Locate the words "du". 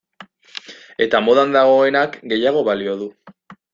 3.03-3.11